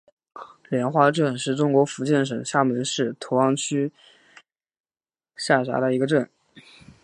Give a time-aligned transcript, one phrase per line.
[0.67, 3.91] 莲花镇是中国福建省厦门市同安区
[5.35, 6.27] 下辖的一个镇。